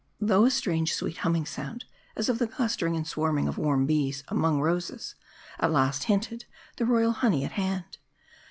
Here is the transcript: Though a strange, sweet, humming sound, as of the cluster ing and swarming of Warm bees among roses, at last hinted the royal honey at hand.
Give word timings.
Though 0.19 0.45
a 0.45 0.49
strange, 0.49 0.95
sweet, 0.95 1.17
humming 1.17 1.45
sound, 1.45 1.85
as 2.15 2.27
of 2.27 2.39
the 2.39 2.47
cluster 2.47 2.87
ing 2.87 2.95
and 2.95 3.05
swarming 3.07 3.47
of 3.47 3.59
Warm 3.59 3.85
bees 3.85 4.23
among 4.29 4.59
roses, 4.59 5.13
at 5.59 5.71
last 5.71 6.05
hinted 6.05 6.45
the 6.77 6.85
royal 6.87 7.11
honey 7.11 7.45
at 7.45 7.51
hand. 7.51 7.99